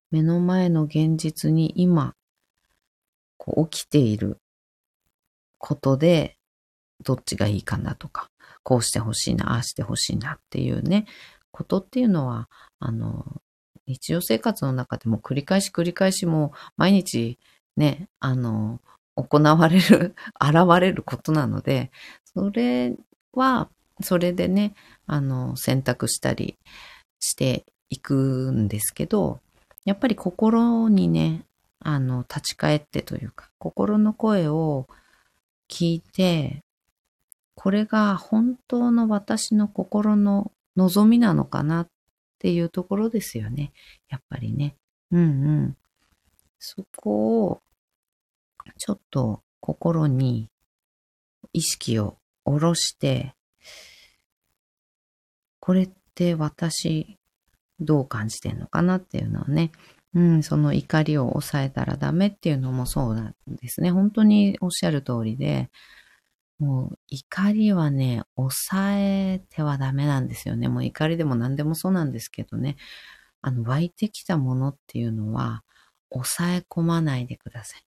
[0.09, 2.13] 目の前の現実に今、
[3.35, 4.37] こう起きている
[5.57, 6.37] ことで、
[7.03, 8.29] どっちがいいかなとか、
[8.63, 11.07] こうしてほしいな、ああしてほしいなっていうね、
[11.51, 12.47] ことっていうのは、
[12.79, 13.41] あの、
[13.89, 17.39] 日常生活の中でも繰り返し繰り返しも毎日
[17.75, 18.79] ね、あの、
[19.15, 21.91] 行われる、 現れることなので、
[22.23, 22.95] それ
[23.33, 23.69] は、
[24.01, 24.75] それでね、
[25.07, 26.57] あの、選択したり
[27.19, 29.39] していくんですけど、
[29.85, 31.45] やっぱり心にね、
[31.79, 34.87] あの、立ち返ってというか、心の声を
[35.67, 36.63] 聞いて、
[37.55, 41.87] これが本当の私の心の望みなのかなっ
[42.39, 43.73] っていうところですよね。
[44.07, 44.77] やっぱりね。
[45.11, 45.23] うんう
[45.67, 45.77] ん。
[46.57, 47.61] そこを、
[48.77, 50.49] ちょっと心に
[51.51, 53.35] 意識を下ろして、
[55.59, 57.17] これって私
[57.81, 59.71] どう感じてんのかなっていうのをね、
[60.13, 63.91] うん、その怒りを抑えたらダメっていうのもそうなんですね。
[63.91, 65.69] 本当におっしゃる通りで、
[66.59, 70.67] もう怒りはね、抑えてはダメなんですよね。
[70.67, 72.75] もう怒りでも何でもそうなんですけどね。
[73.41, 75.63] あの、湧いてきたものっていうのは、
[76.11, 77.83] 抑え込まないでください。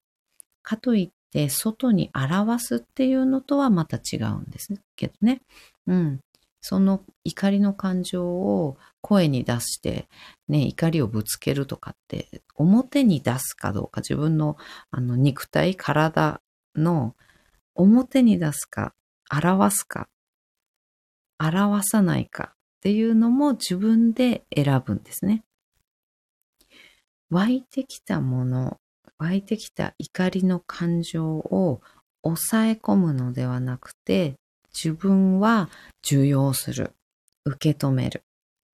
[0.62, 5.42] かといって、外に表すっていうのとはまた違うんですけどね。
[5.86, 6.20] うん。
[6.62, 10.08] その怒りの感情を声に出して、
[10.48, 14.56] ね、怒りをぶつけるとかって、表に出すかどうか、自分の
[14.90, 16.40] あの肉体、体
[16.76, 17.16] の
[17.74, 18.94] 表に出すか、
[19.30, 20.08] 表すか、
[21.38, 25.44] 表さないかっていうのも自分で選ぶんですね。
[27.30, 28.78] 湧いてきたもの、
[29.18, 31.80] 湧いてきた怒りの感情を
[32.22, 34.34] 抑え込むのではなくて、
[34.74, 35.70] 自分は
[36.04, 36.92] 受容する。
[37.44, 38.22] 受け止める。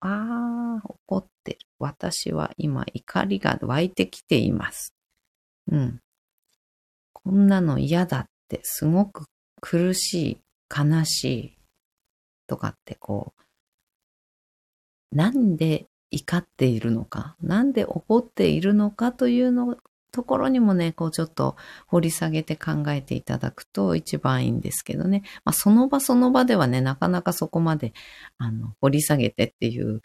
[0.01, 1.59] ああ、怒ってる。
[1.79, 4.93] 私は今怒りが湧いてきています。
[5.71, 5.99] うん。
[7.13, 9.25] こんなの嫌だっってすごく
[9.61, 10.37] 苦しい、
[10.75, 11.57] 悲しい
[12.47, 13.33] とかってこ
[15.11, 19.77] う、なんで怒っているのか、なんで怒っているのかというの
[20.11, 21.55] ところにもね、こうちょっと
[21.87, 25.21] 掘り下げて考えていただくと一番いいんですけどね。
[25.45, 27.93] まあその場その場ではね、なかなかそこまで、
[28.39, 30.01] あの、掘り下げてっていう、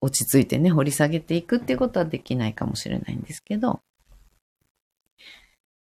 [0.00, 3.82] 落ち着いてね、掘り下げていくっていうことはできないかもしれないんですけど、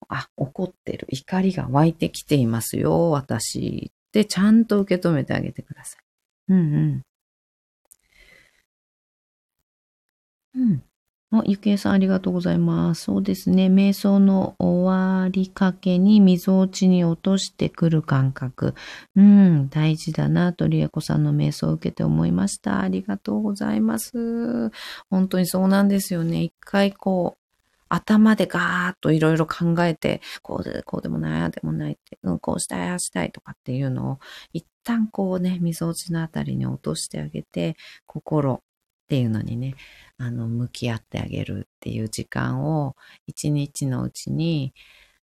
[0.08, 1.06] あ、怒ってる。
[1.10, 3.92] 怒りが湧いてきていますよ、私。
[4.08, 6.02] ってちゃんと受け止めてあげてください。
[6.48, 7.02] うんうん。
[10.54, 10.82] うん。
[11.32, 13.02] お、ゆきえさんありがとうございます。
[13.04, 13.66] そうですね。
[13.66, 18.74] 瞑想の終わりかけに溝落ちに落としてくる感覚。
[19.14, 22.80] うん、大事だなと、りえこさんの瞑想を受けて思いました。
[22.80, 24.70] ありがとうございます。
[25.08, 26.42] 本当にそうなんですよね。
[26.42, 27.39] 一回こう、
[27.90, 34.18] 頭でガーッといろいろ考えて、こうで、こうでもない、あでもないって、うん、こうしたい、ああしたいとかっていうのを、
[34.52, 37.76] 一旦こうね、溝落ちのあたりに落としてあげて、
[38.06, 38.60] 心っ
[39.08, 39.74] ていうのにね、
[40.18, 44.72] あの、向き合ってあげるっていう時間を、一日のうちに、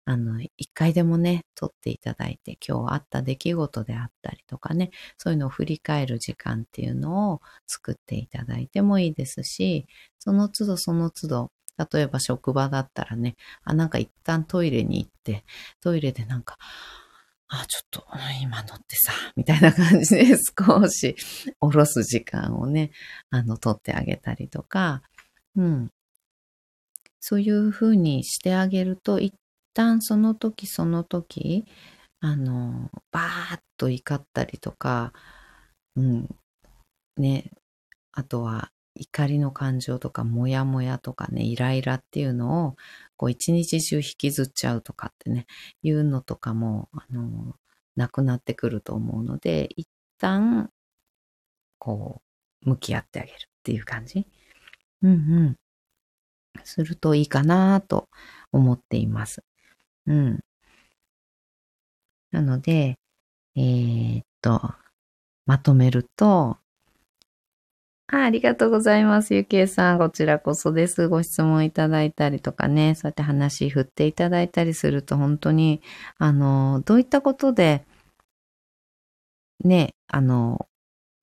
[0.07, 9.87] あの、一回でもね、取っていただいて、今日あった出来事であったりとかね、そういうのを振り返る時間っていうのを作っていただいてもいいですし、
[10.21, 15.45] その都度その都度、例えば職場だったらね、あ、なんか一旦トイレに行って、
[15.81, 16.57] トイレでなんか、
[17.49, 18.05] あ、ちょっと、
[18.43, 20.25] 今のってさ、みたいな感じで
[20.59, 21.15] 少し
[21.61, 22.91] 下ろす時間をね、
[23.31, 25.03] あの、取ってあげたりとか、
[25.55, 25.91] うん。
[27.21, 29.35] そういうふうにしてあげると、一
[29.75, 31.67] 旦その時その時、
[32.21, 35.13] あの、バーッと怒ったりとか、
[35.97, 36.29] うん。
[37.17, 37.51] ね、
[38.13, 42.77] あとは怒りの感情とか、モヤモヤとかね、イライラっていうのを、
[43.17, 45.47] こう一日中引きずっちゃうとかってね、
[45.83, 47.57] いうのとかも、あの、
[47.97, 49.89] なくなってくると思うので、一
[50.19, 50.71] 旦、
[51.79, 52.23] こ
[52.65, 54.27] う、向き合ってあげるっていう感じ。
[55.03, 55.15] うんう
[55.51, 55.57] ん。
[56.65, 58.09] するといいかなと
[58.53, 59.43] 思っています。
[60.07, 60.41] うん。
[62.31, 62.99] なので、
[63.57, 64.75] えー、っと、
[65.47, 66.59] まとめると、
[68.09, 69.35] あありがとうございます。
[69.35, 71.09] ゆきえさん、こちらこそです。
[71.09, 75.83] ご質問いただいたりとかね、そうやって話振っていただいたりすると、本当に、
[76.19, 77.85] あの、どういったことで、
[79.65, 80.69] ね、あの、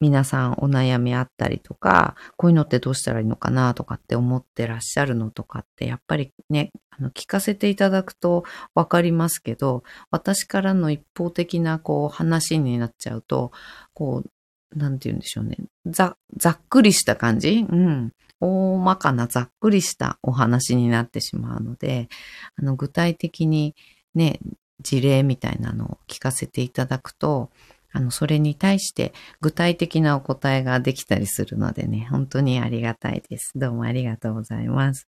[0.01, 8.43] 皆さんお悩みあったりとか、こういうのってどうしたらいいのかなとかって思ってらっしゃるのとかって、やっぱりね、あの聞かせていただくと
[8.75, 13.53] わかりますけど、私からの一方的なこう話になっちゃうと、
[13.93, 14.29] こう、
[14.76, 15.57] なんて言うんでしょうね。
[15.86, 17.65] ざ、ざっくりした感じ？
[17.69, 18.11] うん。
[18.39, 22.09] 大まかなざっくりしたお話になってしまうので、
[22.57, 23.76] あの、具体的に
[24.15, 24.39] ね、
[24.82, 27.51] 事例みたいなのを聞かせていただくと、
[27.93, 33.51] あの、それに対して具体的なお答えができたりするのでね、本当にありがたいです。
[33.55, 35.07] どうもありがとうございます。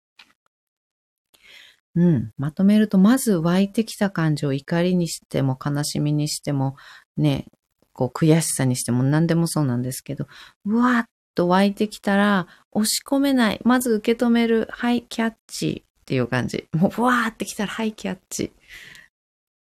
[1.96, 2.32] うん。
[2.38, 6.76] まとめると、まず湧いてきた感情、怒りにしても悲しみにしても、
[7.18, 7.48] ね、
[7.96, 10.28] こう悔しさにしても何でもそうなんですけど、
[10.66, 13.62] うわーっと湧いてきたら、押し込めない。
[13.64, 14.68] まず受け止める。
[14.70, 16.68] はい、キャッチっていう感じ。
[16.74, 18.52] もう、ふわーってきたら、はい、キャッチ。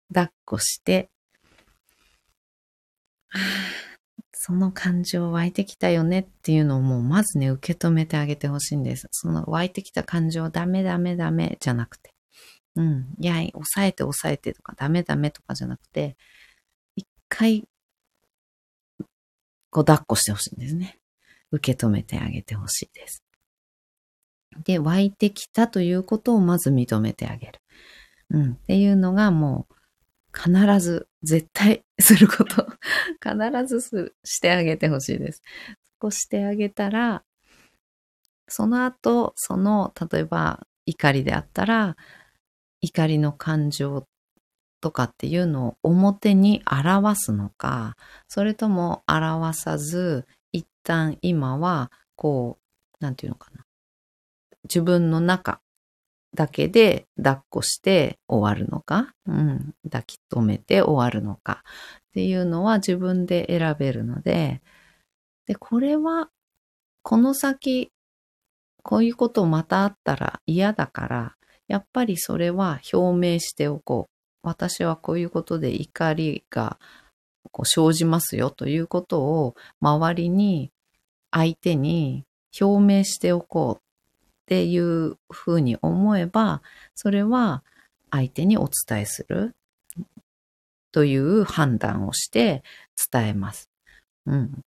[0.09, 1.11] 抱っこして、
[4.33, 9.09] その感情湧いてきたよねっていうのをもうまずね、受け止めてあげてほしいんです。
[9.11, 12.13] その湧いてきた感情ダメダメダメじゃなくて。
[12.77, 13.15] うん。
[13.21, 16.17] いや、抑えて抑えてとかダメダメとかじゃなくて、
[16.97, 17.65] 一回
[19.73, 21.01] こう抱っこしてほしいんですね。
[21.51, 23.25] 受け止めてあげてほしいです。
[24.65, 27.61] で、湧いてきたということをまず認めてあげる。
[28.31, 28.53] うん。
[28.53, 29.75] っていうのがもう
[30.39, 32.67] 必ず絶対すること。
[33.23, 35.43] 必ずすしてあげてほしいです。
[35.85, 37.25] そこしてあげたら、
[38.49, 41.97] その後、その、例えば怒りであったら、
[42.83, 44.07] 怒りの感情
[44.83, 47.97] とかっていうのを表に表すのか、
[48.29, 52.59] それとも表さず、一旦今は、こ
[53.01, 53.65] う、なんていうのかな。
[54.65, 55.61] 自分の中
[56.35, 64.63] だけで抱っこして終わるのか、うん、抱き留めて終わるのかっていうのは自分で選べるので、
[65.47, 66.29] で、これは、
[67.03, 67.93] この先、
[68.83, 71.37] こういうことまたあったら嫌だから、
[71.69, 74.13] やっぱりそれは表明しておこう。
[74.43, 76.79] 私はこういうことで怒りが
[77.51, 80.71] こう生じますよということを周りに
[81.31, 82.25] 相手に
[82.61, 83.81] 表明しておこうっ
[84.47, 86.63] ていうふうに思えば
[86.95, 87.63] それは
[88.11, 89.55] 相手にお伝えする
[90.93, 92.63] という判断をして
[93.11, 93.71] 伝えます。
[94.27, 94.63] うん。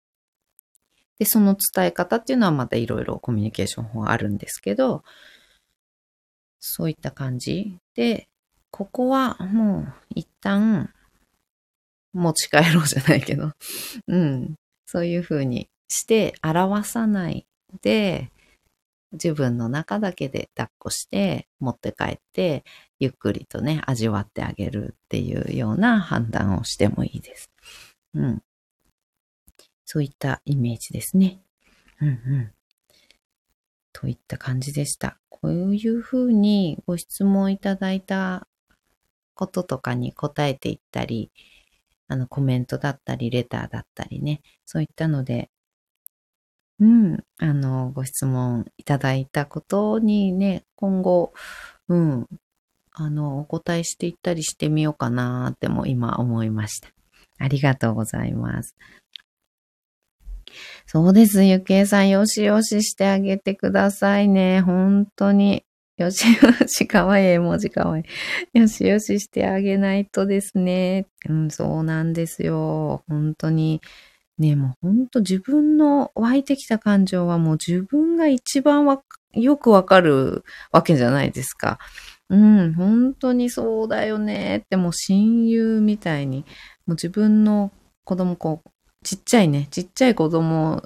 [1.18, 5.02] で、その伝え方っていうのはまたいろいろコミュニケーション法あるんですけど、
[6.60, 8.28] そういった感じで
[8.70, 10.92] ここはもう一旦
[12.12, 13.52] 持ち帰ろうじゃないけど、
[14.08, 14.54] うん、
[14.86, 17.46] そういうふうにして表さない
[17.82, 18.30] で、
[19.12, 22.64] 自分の中だけで抱っこして持って帰って
[22.98, 27.50] ゆっくりとね味わってあげるっていうような判断をしてもいいです。
[28.14, 28.42] うん。
[29.84, 31.40] そういったイメージですね。
[32.00, 32.52] うんうん。
[33.92, 35.18] といった感じでした。
[35.28, 38.46] こういうふうにご質問いただいた
[39.36, 41.30] こととかに答えていったり、
[42.08, 45.50] あの、コメントだったり、レターだったりね、そういったので、
[46.80, 51.32] うん、あの、ご質問いただいたことにね、今後、
[51.88, 52.26] うん、
[52.92, 56.88] あの、お答えしていったりしてみようかなっても今思いました。
[57.38, 58.74] ありがとうございます。
[60.86, 61.44] そうです。
[61.44, 64.60] ゆけいさん、よしよししてあげてくださいね。
[64.62, 65.65] 本当に。
[65.96, 68.04] よしよし、かわいい絵文字かわい
[68.54, 68.58] い。
[68.58, 71.06] よしよししてあげないとですね。
[71.28, 73.02] うん、そうなんですよ。
[73.08, 73.80] 本当に。
[74.38, 81.78] ね、もう本当自分の湧いてきた感情はもう自分が一番わよくわかるわけじゃないですか。
[82.28, 86.44] うん、本当にそうだよねってもう親友みたいに、
[86.86, 87.72] もう自分の
[88.04, 88.70] 子供、こう、
[89.02, 90.82] ちっちゃいね、ちっちゃい子供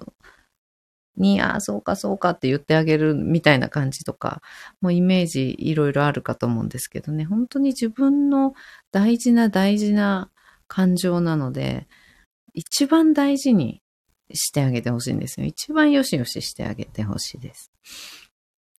[1.16, 4.42] に、ああ、そうかそうかって言ってあげるみたいな感じとか、
[4.80, 8.54] もうイメージいろいろあるかと思うんですけどね、本当に自分の
[8.92, 10.30] 大事な大事な
[10.68, 11.86] 感情なので、
[12.54, 13.82] 一番大事に
[14.32, 15.46] してあげてほしいんですよ。
[15.46, 17.70] 一番よしよししてあげてほしいです。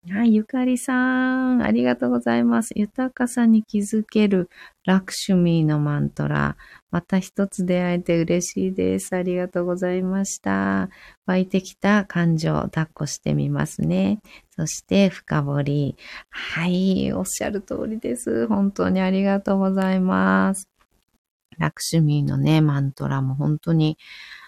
[0.09, 2.71] はい、ゆかりさん、ありがとうございます。
[2.75, 4.49] 豊かさに気づける
[4.83, 6.57] ラクシュミーのマントラ。
[6.89, 9.15] また一つ出会えて嬉しいです。
[9.15, 10.89] ありがとうございました。
[11.27, 14.21] 湧いてきた感情抱っこしてみますね。
[14.49, 15.95] そして深掘り。
[16.31, 18.47] はい、おっしゃる通りです。
[18.47, 20.67] 本当にありがとうございます。
[21.59, 23.99] ラクシュミーのね、マントラも本当に、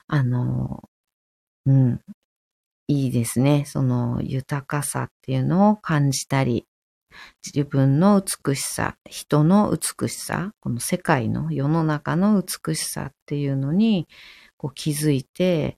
[0.07, 0.89] あの、
[1.67, 2.01] うん、
[2.87, 3.63] いいですね。
[3.65, 6.67] その豊かさっていうのを感じたり、
[7.45, 14.07] 自分の美しさ、人の美しさ、この世界の世の中の美しさっていうのに
[14.57, 15.77] こう気づいて、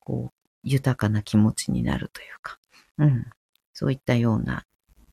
[0.00, 2.58] こう豊かな気持ちになるというか、
[2.98, 3.26] うん、
[3.72, 4.64] そういったような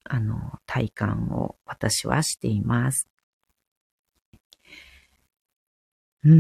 [0.04, 3.08] あの体感を私はしています。
[6.26, 6.36] うんう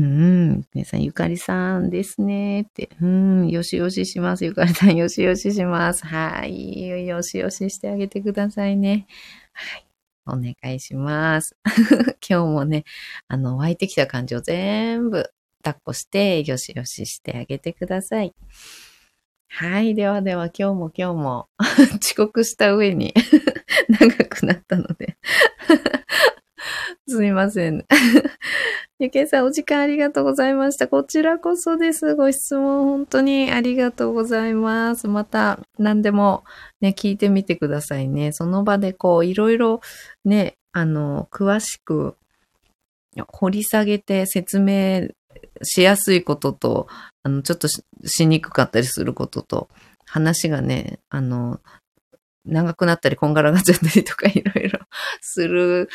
[0.56, 0.68] ん。
[0.74, 2.64] 皆さん、ゆかりさんですね。
[2.64, 2.90] って。
[3.02, 3.50] うん。
[3.50, 4.44] よしよしします。
[4.44, 6.06] ゆかりさん、よしよしします。
[6.06, 6.86] はい。
[7.08, 9.08] よしよししてあげてくださいね。
[9.54, 9.86] はい。
[10.26, 11.56] お願いします。
[12.30, 12.84] 今日もね、
[13.30, 15.32] あの、湧いてきた感じを全部
[15.64, 18.34] 抱っこして、よしよししてあげてください。
[19.48, 19.96] はい。
[19.96, 21.50] ではでは、今日も今日も
[22.04, 23.14] 遅刻した上に
[23.88, 25.18] 長くなったので
[27.10, 27.86] すみません。
[29.00, 30.88] ゆけいさん、お時間ありがとうございました。
[30.88, 32.16] こちらこそです。
[32.16, 35.08] ご質問、本当にありがとうございます。
[35.08, 36.44] また、何でも
[36.82, 38.32] ね、聞いてみてくださいね。
[38.32, 39.82] その場でこう、いろいろ
[40.26, 42.16] ね、あの、詳しく
[43.28, 45.08] 掘り下げて説明
[45.64, 46.88] しやすいことと、
[47.24, 47.84] あの、ちょっとし
[48.26, 49.70] にくかったりすることと、
[50.06, 51.60] 話がね、あの、
[52.46, 54.80] 長くなったり、こんがらがっちゃったりとか、 いろいろ
[55.22, 55.90] する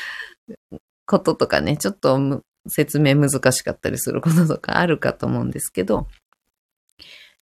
[1.06, 2.18] こととかね、ちょっと
[2.66, 6.08] 説明難しかったりする こととかあるかと思うんですけど、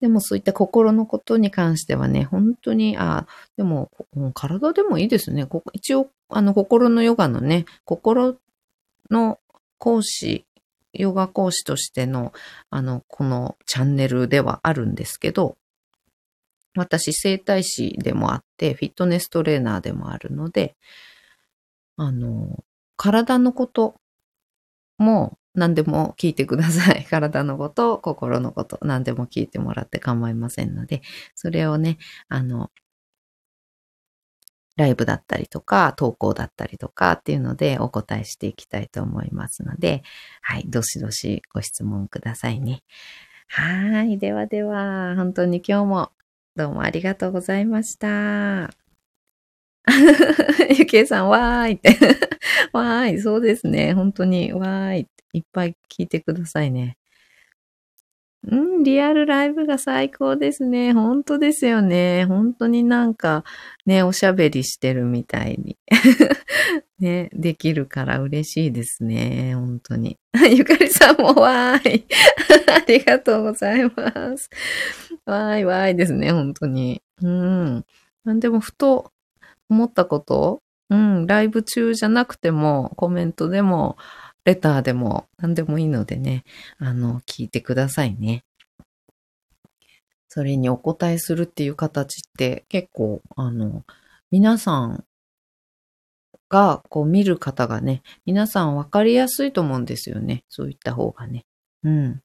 [0.01, 3.91] でもそういった心のことに関してはね、本当に、ああでも、
[4.33, 5.47] 体でもいいですね。
[5.73, 8.37] 一応、あの、心のヨガのね、心
[9.11, 9.41] の
[9.79, 10.47] 講師、
[10.93, 12.33] ヨガ講師としての、
[12.71, 15.57] あの、このチャンネルではあるんですけど、
[16.77, 20.77] 私、整体師でもあって、フィットネストレーナーでもあるので、
[21.97, 22.63] あの、
[22.99, 23.95] 体のこと
[24.99, 27.05] も何でも聞いてください。
[27.09, 31.03] 体のこと、心のこと、何でも聞いてもらって構いませんので、
[31.35, 32.71] それをね、あの、
[34.77, 40.03] ライブだったりとか、投稿だったりとかっていうのでお答えしていきたいと思いますので、
[40.41, 42.83] はい、どしどしご質問くださいね。
[43.49, 44.19] はい。
[44.19, 46.13] ではでは、本当に今日も
[46.55, 48.88] どうもありがとうございました。
[50.77, 51.97] ゆきえさん、わーいって
[52.73, 53.95] わーい、そうですね。
[53.95, 55.19] 本当に、わーいって。
[55.33, 56.97] いっぱい聞いてくださいね。
[58.47, 60.93] うん、リアルライブが最高ですね。
[60.93, 62.25] 本当ですよね。
[62.27, 63.45] 本当になんか
[63.85, 65.77] ね、おしゃべりしてるみたいに
[67.01, 69.55] ね、できるから嬉しいですね。
[69.55, 70.19] 本当に。
[70.57, 72.07] ゆかりさんもわーい。
[72.69, 74.49] ありがとうございます。
[75.27, 76.31] わーいわーいですね。
[76.31, 77.03] 本当に。
[77.21, 77.85] うん。
[78.25, 79.13] なんでもふと
[79.69, 80.63] 思ったこと？
[80.91, 83.99] うん、ライブ中じゃなくても、コメントでも、
[84.45, 86.45] レターでも、何でもいいのでね、
[86.79, 88.45] あの、聞いてくださいね。
[90.29, 93.85] それにお答えするっていう形って結構、あの、
[94.31, 95.05] 皆さん
[96.49, 100.45] が、こう見る方がね、皆さん分かりやすいと思うんですよね。
[100.49, 101.45] そういった方がね。
[101.83, 102.23] うん。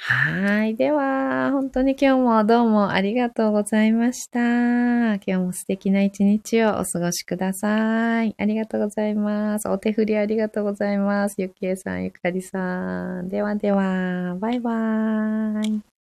[0.00, 0.76] はい。
[0.76, 4.38] では、本当に今日もどうもありがとうございました。
[4.40, 8.34] 今日も素敵な一日をお過ごしください。
[8.38, 9.68] ありがとうございます。
[9.68, 11.34] お手振りありがとうございます。
[11.38, 13.28] ゆきえさん、ゆかりさん。
[13.28, 15.97] ではでは、バイバーイ。